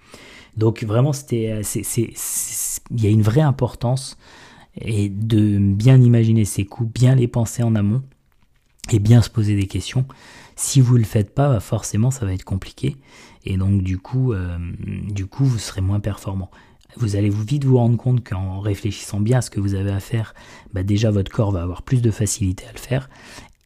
Donc 0.59 0.85
vraiment, 0.85 1.13
euh, 1.33 1.63
il 1.75 3.03
y 3.03 3.07
a 3.07 3.11
une 3.11 3.23
vraie 3.23 3.41
importance 3.41 4.19
de 4.77 5.59
bien 5.59 6.01
imaginer 6.01 6.45
ses 6.45 6.67
coups, 6.67 6.93
bien 6.93 7.15
les 7.15 7.29
penser 7.29 7.63
en 7.63 7.75
amont 7.75 8.03
et 8.93 8.99
bien 8.99 9.23
se 9.23 9.31
poser 9.31 9.57
des 9.57 9.67
questions. 9.67 10.05
Si 10.55 10.83
vous 10.83 10.99
le 10.99 11.05
faites 11.05 11.35
pas, 11.35 11.49
bah, 11.49 11.61
forcément, 11.61 12.11
ça 12.11 12.27
va 12.27 12.35
être 12.35 12.45
compliqué 12.45 12.97
et 13.45 13.57
donc 13.57 13.83
du 13.83 13.99
coup, 13.99 14.35
euh, 14.35 14.59
du 15.09 15.27
coup, 15.27 15.45
vous 15.45 15.59
serez 15.59 15.81
moins 15.81 15.99
performant 15.99 16.51
vous 16.97 17.17
allez 17.17 17.31
vite 17.31 17.65
vous 17.65 17.79
rendre 17.79 17.97
compte 17.97 18.27
qu'en 18.27 18.61
réfléchissant 18.61 19.21
bien 19.21 19.39
à 19.39 19.43
ce 19.43 19.51
que 19.51 19.61
vous 19.61 19.75
avez 19.75 19.91
à 19.91 20.01
faire, 20.01 20.35
bah 20.73 20.83
déjà 20.83 21.11
votre 21.11 21.31
corps 21.31 21.53
va 21.53 21.63
avoir 21.63 21.83
plus 21.83 22.03
de 22.03 22.11
facilité 22.11 22.65
à 22.69 22.73
le 22.73 22.79
faire. 22.79 23.09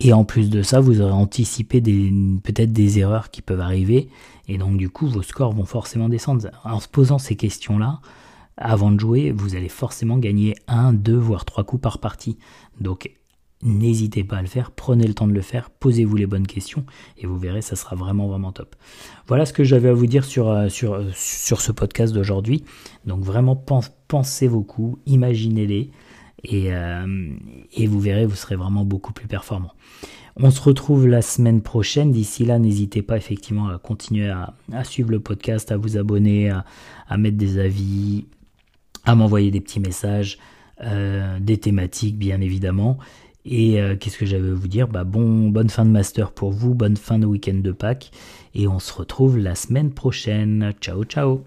Et 0.01 0.13
en 0.13 0.25
plus 0.25 0.51
de 0.51 0.63
ça, 0.63 0.81
vous 0.81 1.01
aurez 1.01 1.13
anticipé 1.13 1.81
peut-être 1.81 2.73
des 2.73 2.99
erreurs 2.99 3.31
qui 3.31 3.41
peuvent 3.41 3.61
arriver. 3.61 4.09
Et 4.47 4.59
donc 4.59 4.77
du 4.77 4.91
coup, 4.91 5.07
vos 5.07 5.23
scores 5.23 5.53
vont 5.53 5.65
forcément 5.65 6.09
descendre. 6.09 6.49
En 6.65 6.81
se 6.81 6.89
posant 6.89 7.19
ces 7.19 7.37
questions-là, 7.37 8.01
avant 8.59 8.91
de 8.91 9.01
jouer, 9.01 9.33
vous 9.33 9.55
allez 9.55 9.69
forcément 9.69 10.19
gagner 10.19 10.55
un, 10.69 10.93
deux, 10.93 11.17
voire 11.17 11.45
trois 11.45 11.65
coups 11.65 11.83
par 11.83 11.99
partie. 11.99 12.39
Donc 12.81 13.11
N'hésitez 13.63 14.23
pas 14.23 14.37
à 14.37 14.43
le 14.43 14.49
faire, 14.49 14.71
prenez 14.71 15.07
le 15.07 15.15
temps 15.15 15.27
de 15.27 15.33
le 15.33 15.41
faire, 15.41 15.71
posez-vous 15.71 16.15
les 16.15 16.27
bonnes 16.27 16.47
questions 16.47 16.85
et 17.17 17.27
vous 17.27 17.39
verrez, 17.39 17.63
ça 17.63 17.75
sera 17.75 17.97
vraiment 17.97 18.29
vraiment 18.29 18.53
top. 18.53 18.77
Voilà 19.29 19.47
ce 19.47 19.55
que 19.55 19.65
j'avais 19.65 19.89
à 19.89 19.95
vous 19.95 20.07
dire 20.07 20.27
sur, 20.27 20.51
euh, 20.51 20.69
euh, 20.83 21.11
ce 21.15 21.73
podcast 21.73 22.13
d'aujourd'hui. 22.13 22.65
Donc 23.07 23.25
vraiment 23.25 23.57
pensez 23.57 24.47
vos 24.47 24.63
coups, 24.63 25.01
imaginez-les 25.07 25.91
et, 26.45 26.75
euh, 26.75 27.35
et 27.73 27.87
vous 27.87 27.99
verrez, 27.99 28.27
vous 28.27 28.35
serez 28.35 28.57
vraiment 28.57 28.85
beaucoup 28.85 29.15
plus 29.15 29.27
performant. 29.27 29.73
On 30.37 30.51
se 30.51 30.61
retrouve 30.61 31.07
la 31.07 31.23
semaine 31.23 31.63
prochaine. 31.63 32.13
D'ici 32.13 32.45
là, 32.45 32.59
n'hésitez 32.59 33.01
pas 33.01 33.17
effectivement 33.17 33.69
à 33.69 33.79
continuer 33.79 34.29
à, 34.29 34.53
suivre 34.85 35.11
le 35.11 35.19
podcast, 35.19 35.73
à 35.73 35.79
vous 35.79 35.97
abonner, 35.97 36.51
à, 37.09 37.17
mettre 37.17 37.39
des 37.39 37.59
avis, 37.59 38.27
à 39.07 39.15
m'envoyer 39.15 39.51
des 39.51 39.63
petits 39.63 39.81
messages, 39.81 40.37
des 41.41 41.57
thématiques 41.57 42.19
bien 42.19 42.43
évidemment. 42.43 42.99
Et 43.47 43.81
euh, 43.81 43.97
qu'est-ce 43.97 44.19
que 44.19 44.27
j'avais 44.27 44.51
à 44.51 44.55
vous 44.55 44.69
dire? 44.69 44.89
Bah 44.89 45.05
bon, 45.05 45.49
Bonne 45.51 45.71
fin 45.71 45.85
de 45.85 45.91
master 45.91 46.33
pour 46.33 46.51
vous, 46.51 46.75
bonne 46.75 46.97
fin 46.97 47.19
de 47.19 47.27
week-end 47.27 47.61
de 47.63 47.73
Pâques, 47.73 48.11
et 48.55 48.67
on 48.67 48.81
se 48.81 48.93
retrouve 48.93 49.39
la 49.39 49.55
semaine 49.55 49.93
prochaine. 49.93 50.73
Ciao 50.81 51.05
ciao 51.05 51.45